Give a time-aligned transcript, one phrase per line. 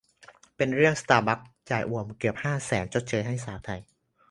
[0.55, 3.81] เป็นเรื่อง สตาร์บัคส์ จ่ายอ่วมเกือบ ห้า แสน ชดเชยให้สาวไทย